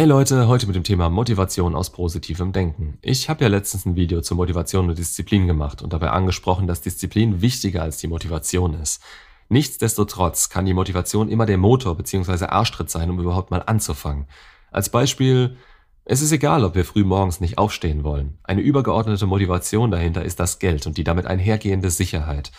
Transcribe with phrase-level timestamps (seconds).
[0.00, 2.96] Hey Leute, heute mit dem Thema Motivation aus positivem Denken.
[3.02, 6.80] Ich habe ja letztens ein Video zur Motivation und Disziplin gemacht und dabei angesprochen, dass
[6.80, 9.02] Disziplin wichtiger als die Motivation ist.
[9.50, 12.46] Nichtsdestotrotz kann die Motivation immer der Motor bzw.
[12.46, 14.24] Arschtritt sein, um überhaupt mal anzufangen.
[14.70, 15.58] Als Beispiel,
[16.06, 18.38] es ist egal, ob wir früh morgens nicht aufstehen wollen.
[18.42, 22.52] Eine übergeordnete Motivation dahinter ist das Geld und die damit einhergehende Sicherheit.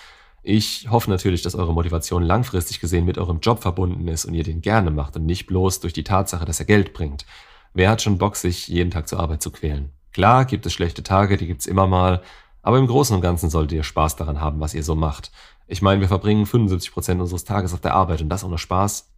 [0.44, 4.44] Ich hoffe natürlich, dass eure Motivation langfristig gesehen mit eurem Job verbunden ist und ihr
[4.44, 7.25] den gerne macht und nicht bloß durch die Tatsache, dass er Geld bringt.
[7.74, 9.92] Wer hat schon Bock, sich jeden Tag zur Arbeit zu quälen?
[10.14, 12.21] Klar gibt es schlechte Tage, die gibt's immer mal,
[12.64, 15.32] aber im Großen und Ganzen solltet ihr Spaß daran haben, was ihr so macht.
[15.68, 19.10] Ich meine, wir verbringen 75 Prozent unseres Tages auf der Arbeit und das ohne Spaß.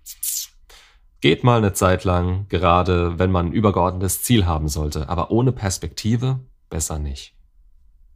[1.19, 5.51] Geht mal eine Zeit lang, gerade wenn man ein übergeordnetes Ziel haben sollte, aber ohne
[5.53, 7.33] Perspektive besser nicht.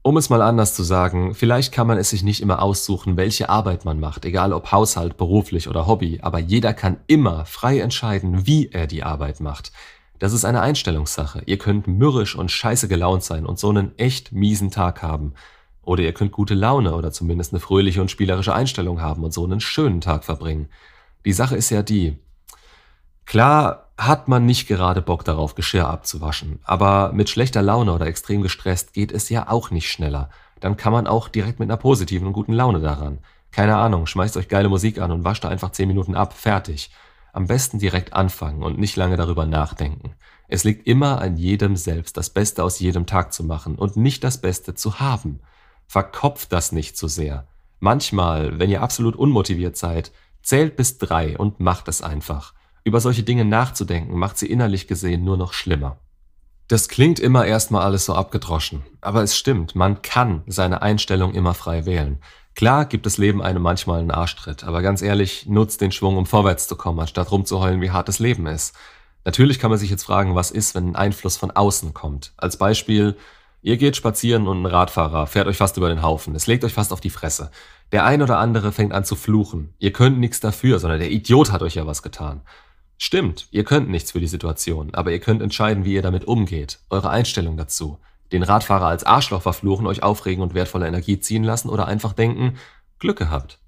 [0.08, 3.50] Um es mal anders zu sagen, vielleicht kann man es sich nicht immer aussuchen, welche
[3.50, 8.48] Arbeit man macht, egal ob Haushalt, beruflich oder Hobby, aber jeder kann immer frei entscheiden,
[8.48, 9.74] wie er die Arbeit macht.
[10.18, 11.42] Das ist eine Einstellungssache.
[11.46, 15.34] Ihr könnt mürrisch und scheiße gelaunt sein und so einen echt miesen Tag haben.
[15.84, 19.44] Oder ihr könnt gute Laune oder zumindest eine fröhliche und spielerische Einstellung haben und so
[19.44, 20.70] einen schönen Tag verbringen.
[21.26, 22.16] Die Sache ist ja die,
[23.28, 28.42] Klar hat man nicht gerade Bock darauf, Geschirr abzuwaschen, aber mit schlechter Laune oder extrem
[28.42, 30.30] gestresst geht es ja auch nicht schneller.
[30.62, 33.20] Dann kann man auch direkt mit einer positiven und guten Laune daran.
[33.52, 36.90] Keine Ahnung, schmeißt euch geile Musik an und wascht da einfach 10 Minuten ab, fertig.
[37.34, 40.14] Am besten direkt anfangen und nicht lange darüber nachdenken.
[40.48, 44.24] Es liegt immer an jedem selbst, das Beste aus jedem Tag zu machen und nicht
[44.24, 45.42] das Beste zu haben.
[45.86, 47.46] Verkopft das nicht zu sehr.
[47.82, 52.54] Manchmal, wenn ihr absolut unmotiviert seid, zählt bis drei und macht es einfach.
[52.88, 55.98] Über solche Dinge nachzudenken, macht sie innerlich gesehen nur noch schlimmer.
[56.70, 61.54] Das klingt immer erstmal alles so abgedroschen, aber es stimmt, man kann seine Einstellung immer
[61.54, 62.22] frei wählen.
[62.56, 66.26] Klar gibt das Leben einem manchmal einen Arschtritt, aber ganz ehrlich, nutzt den Schwung, um
[66.26, 68.74] vorwärts zu kommen, anstatt rumzuheulen, wie hart das Leben ist.
[69.26, 72.32] Natürlich kann man sich jetzt fragen, was ist, wenn ein Einfluss von außen kommt.
[72.38, 73.18] Als Beispiel,
[73.62, 76.74] ihr geht spazieren und ein Radfahrer fährt euch fast über den Haufen, es legt euch
[76.74, 77.52] fast auf die Fresse.
[77.92, 79.74] Der ein oder andere fängt an zu fluchen.
[79.78, 82.44] Ihr könnt nichts dafür, sondern der Idiot hat euch ja was getan.
[82.98, 86.80] Stimmt, ihr könnt nichts für die Situation, aber ihr könnt entscheiden, wie ihr damit umgeht,
[86.90, 88.00] eure Einstellung dazu.
[88.32, 92.58] Den Radfahrer als Arschloch verfluchen, euch aufregen und wertvolle Energie ziehen lassen oder einfach denken,
[93.00, 93.60] Glück gehabt.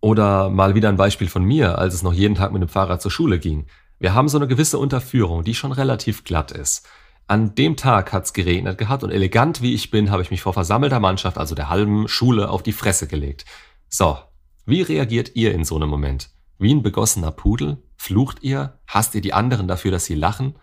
[0.00, 3.00] Oder mal wieder ein Beispiel von mir, als es noch jeden Tag mit dem Fahrrad
[3.00, 3.66] zur Schule ging.
[3.98, 6.86] Wir haben so eine gewisse Unterführung, die schon relativ glatt ist.
[7.28, 10.52] An dem Tag hat's geregnet gehabt und elegant wie ich bin, habe ich mich vor
[10.52, 13.44] versammelter Mannschaft, also der halben Schule, auf die Fresse gelegt.
[13.88, 14.18] So,
[14.66, 16.30] wie reagiert ihr in so einem Moment?
[16.58, 17.78] Wie ein begossener Pudel?
[18.00, 18.78] Flucht ihr?
[18.86, 20.54] Hasst ihr die anderen dafür, dass sie lachen?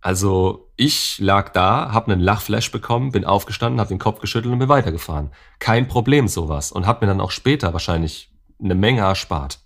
[0.00, 4.60] Also, ich lag da, hab einen Lachflash bekommen, bin aufgestanden, hab den Kopf geschüttelt und
[4.60, 5.30] bin weitergefahren.
[5.58, 9.58] Kein Problem sowas und hab mir dann auch später wahrscheinlich eine Menge erspart.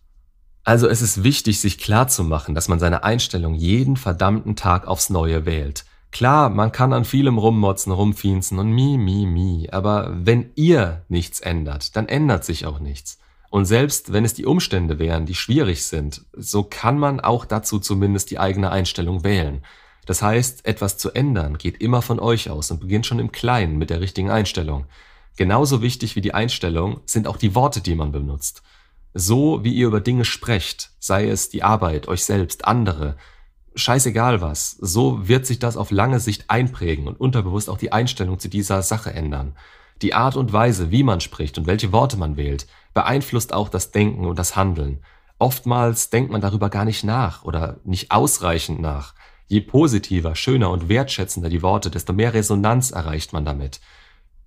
[0.65, 4.89] Also es ist wichtig, sich klar zu machen, dass man seine Einstellung jeden verdammten Tag
[4.89, 5.85] aufs Neue wählt.
[6.11, 11.39] Klar, man kann an vielem rummotzen, rumfienzen und mi, mi, mi, aber wenn ihr nichts
[11.39, 13.21] ändert, dann ändert sich auch nichts.
[13.51, 17.79] Und selbst wenn es die Umstände wären, die schwierig sind, so kann man auch dazu
[17.79, 19.63] zumindest die eigene Einstellung wählen.
[20.05, 23.79] Das heißt, etwas zu ändern geht immer von euch aus und beginnt schon im Kleinen
[23.79, 24.87] mit der richtigen Einstellung.
[25.37, 28.63] Genauso wichtig wie die Einstellung sind auch die Worte, die man benutzt.
[29.15, 33.17] So wie ihr über Dinge sprecht, sei es die Arbeit, euch selbst, andere,
[33.75, 38.39] scheißegal was, so wird sich das auf lange Sicht einprägen und unterbewusst auch die Einstellung
[38.39, 39.57] zu dieser Sache ändern.
[40.03, 43.91] Die Art und Weise, wie man spricht und welche Worte man wählt, beeinflusst auch das
[43.91, 45.03] Denken und das Handeln.
[45.39, 49.15] Oftmals denkt man darüber gar nicht nach oder nicht ausreichend nach.
[49.47, 53.81] Je positiver, schöner und wertschätzender die Worte, desto mehr Resonanz erreicht man damit.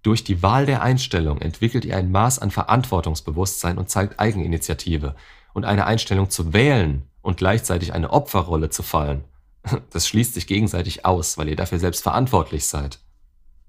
[0.03, 5.15] Durch die Wahl der Einstellung entwickelt ihr ein Maß an Verantwortungsbewusstsein und zeigt Eigeninitiative.
[5.53, 9.23] Und eine Einstellung zu wählen und gleichzeitig eine Opferrolle zu fallen,
[9.91, 12.99] das schließt sich gegenseitig aus, weil ihr dafür selbst verantwortlich seid.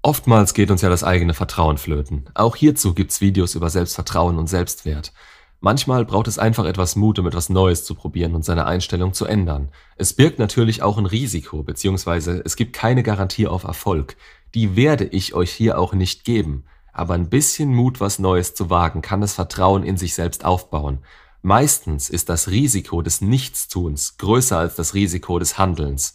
[0.05, 2.25] Oftmals geht uns ja das eigene Vertrauen flöten.
[2.33, 5.13] Auch hierzu gibt's Videos über Selbstvertrauen und Selbstwert.
[5.61, 9.23] Manchmal braucht es einfach etwas Mut, um etwas Neues zu probieren und seine Einstellung zu
[9.23, 9.69] ändern.
[9.95, 14.17] Es birgt natürlich auch ein Risiko, beziehungsweise es gibt keine Garantie auf Erfolg.
[14.53, 16.65] Die werde ich euch hier auch nicht geben.
[16.91, 20.99] Aber ein bisschen Mut, was Neues zu wagen, kann das Vertrauen in sich selbst aufbauen.
[21.41, 26.13] Meistens ist das Risiko des Nichtstuns größer als das Risiko des Handelns.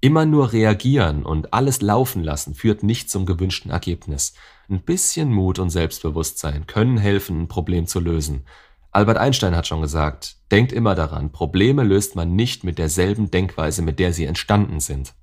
[0.00, 4.32] Immer nur reagieren und alles laufen lassen führt nicht zum gewünschten Ergebnis.
[4.70, 8.44] Ein bisschen Mut und Selbstbewusstsein können helfen, ein Problem zu lösen.
[8.92, 13.82] Albert Einstein hat schon gesagt, denkt immer daran, Probleme löst man nicht mit derselben Denkweise,
[13.82, 15.14] mit der sie entstanden sind.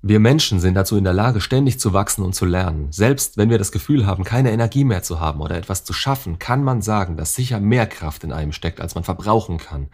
[0.00, 2.92] Wir Menschen sind dazu in der Lage, ständig zu wachsen und zu lernen.
[2.92, 6.38] Selbst wenn wir das Gefühl haben, keine Energie mehr zu haben oder etwas zu schaffen,
[6.38, 9.88] kann man sagen, dass sicher mehr Kraft in einem steckt, als man verbrauchen kann.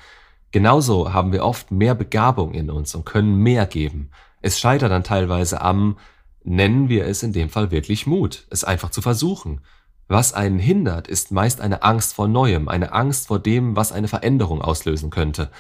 [0.53, 4.11] Genauso haben wir oft mehr Begabung in uns und können mehr geben.
[4.43, 5.99] Es scheitert dann teilweise am,
[6.43, 9.61] nennen wir es in dem Fall wirklich Mut, es einfach zu versuchen.
[10.09, 14.09] Was einen hindert, ist meist eine Angst vor Neuem, eine Angst vor dem, was eine
[14.09, 15.51] Veränderung auslösen könnte.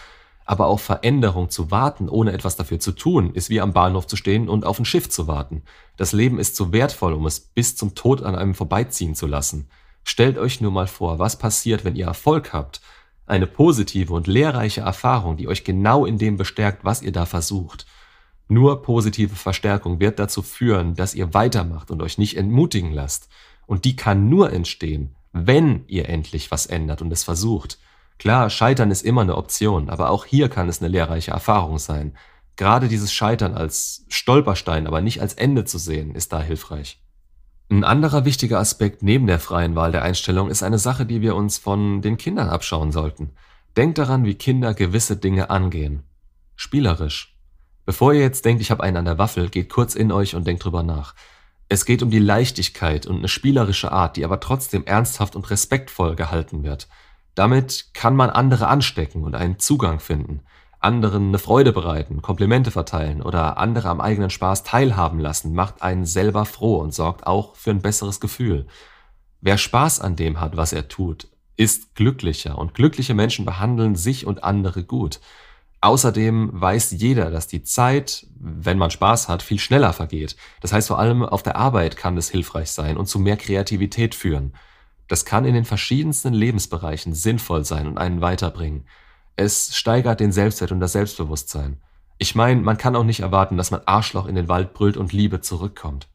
[0.44, 4.16] Aber auf Veränderung zu warten, ohne etwas dafür zu tun, ist wie am Bahnhof zu
[4.16, 5.62] stehen und auf ein Schiff zu warten.
[5.96, 9.69] Das Leben ist zu wertvoll, um es bis zum Tod an einem vorbeiziehen zu lassen.
[10.02, 12.81] Stellt euch nur mal vor, was passiert, wenn ihr Erfolg habt.
[13.31, 17.87] Eine positive und lehrreiche Erfahrung, die euch genau in dem bestärkt, was ihr da versucht.
[18.49, 23.29] Nur positive Verstärkung wird dazu führen, dass ihr weitermacht und euch nicht entmutigen lasst.
[23.69, 27.79] Und die kann nur entstehen, wenn ihr endlich was ändert und es versucht.
[28.19, 32.17] Klar, Scheitern ist immer eine Option, aber auch hier kann es eine lehrreiche Erfahrung sein.
[32.56, 37.00] Gerade dieses Scheitern als Stolperstein, aber nicht als Ende zu sehen, ist da hilfreich.
[37.72, 41.37] Ein anderer wichtiger Aspekt neben der freien Wahl der Einstellung ist eine Sache, die wir
[41.37, 43.31] uns von den Kindern abschauen sollten.
[43.76, 46.02] Denkt daran, wie Kinder gewisse Dinge angehen.
[46.56, 47.38] Spielerisch.
[47.87, 50.49] Bevor ihr jetzt denkt, ich habe einen an der Waffel, geht kurz in euch und
[50.49, 51.14] denkt drüber nach.
[51.69, 56.17] Es geht um die Leichtigkeit und eine spielerische Art, die aber trotzdem ernsthaft und respektvoll
[56.17, 56.88] gehalten wird.
[57.37, 60.40] Damit kann man andere anstecken und einen Zugang finden,
[60.81, 66.06] anderen eine Freude bereiten, Komplimente verteilen oder andere am eigenen Spaß teilhaben lassen, macht einen
[66.06, 68.67] selber froh und sorgt auch für ein besseres Gefühl.
[69.41, 74.27] Wer Spaß an dem hat, was er tut, ist glücklicher und glückliche Menschen behandeln sich
[74.27, 75.21] und andere gut.
[75.82, 80.37] Außerdem weiß jeder, dass die Zeit, wenn man Spaß hat, viel schneller vergeht.
[80.61, 84.15] Das heißt, vor allem auf der Arbeit kann es hilfreich sein und zu mehr Kreativität
[84.15, 84.55] führen.
[85.09, 88.85] Das kann in den verschiedensten Lebensbereichen sinnvoll sein und einen weiterbringen.
[89.40, 91.78] Es steigert den Selbstwert und das Selbstbewusstsein.
[92.19, 95.14] Ich meine, man kann auch nicht erwarten, dass man Arschloch in den Wald brüllt und
[95.14, 96.08] Liebe zurückkommt.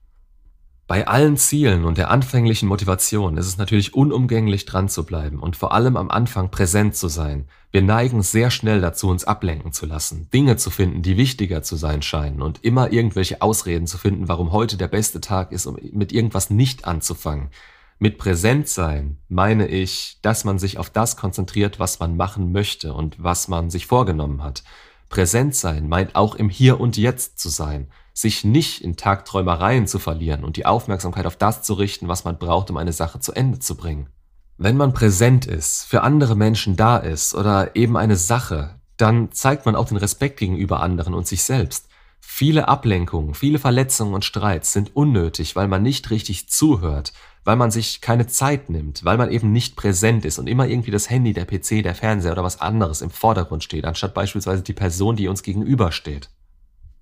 [0.86, 5.56] Bei allen Zielen und der anfänglichen Motivation ist es natürlich unumgänglich dran zu bleiben und
[5.56, 7.48] vor allem am Anfang präsent zu sein.
[7.72, 11.78] Wir neigen sehr schnell dazu, uns ablenken zu lassen, Dinge zu finden, die wichtiger zu
[11.78, 15.80] sein scheinen und immer irgendwelche Ausreden zu finden, warum heute der beste Tag ist, um
[15.94, 17.50] mit irgendwas nicht anzufangen.
[17.98, 23.24] Mit Präsentsein meine ich, dass man sich auf das konzentriert, was man machen möchte und
[23.24, 24.64] was man sich vorgenommen hat.
[25.08, 30.44] Präsentsein meint auch im Hier und Jetzt zu sein, sich nicht in Tagträumereien zu verlieren
[30.44, 33.60] und die Aufmerksamkeit auf das zu richten, was man braucht, um eine Sache zu Ende
[33.60, 34.10] zu bringen.
[34.58, 39.66] Wenn man präsent ist, für andere Menschen da ist oder eben eine Sache, dann zeigt
[39.66, 41.88] man auch den Respekt gegenüber anderen und sich selbst.
[42.28, 47.14] Viele Ablenkungen, viele Verletzungen und Streits sind unnötig, weil man nicht richtig zuhört,
[47.46, 50.92] weil man sich keine Zeit nimmt, weil man eben nicht präsent ist und immer irgendwie
[50.92, 54.74] das Handy, der PC, der Fernseher oder was anderes im Vordergrund steht, anstatt beispielsweise die
[54.74, 56.30] Person, die uns gegenübersteht.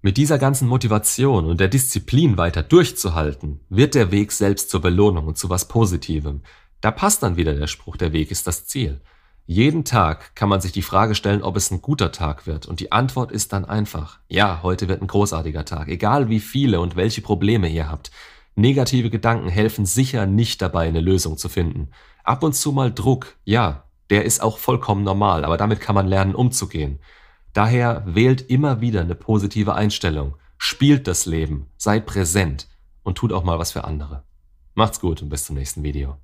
[0.04, 5.26] Mit dieser ganzen Motivation und der Disziplin weiter durchzuhalten, wird der Weg selbst zur Belohnung
[5.26, 6.42] und zu was Positivem.
[6.80, 9.02] Da passt dann wieder der Spruch, der Weg ist das Ziel.
[9.46, 12.80] Jeden Tag kann man sich die Frage stellen, ob es ein guter Tag wird, und
[12.80, 16.96] die Antwort ist dann einfach, ja, heute wird ein großartiger Tag, egal wie viele und
[16.96, 18.12] welche Probleme ihr habt.
[18.56, 21.90] Negative Gedanken helfen sicher nicht dabei, eine Lösung zu finden.
[22.24, 26.08] Ab und zu mal Druck, ja, der ist auch vollkommen normal, aber damit kann man
[26.08, 27.00] lernen umzugehen.
[27.52, 32.70] Daher wählt immer wieder eine positive Einstellung, spielt das Leben, seid präsent
[33.04, 34.24] und tut auch mal was für andere.
[34.74, 36.18] Macht's gut und bis zum nächsten Video.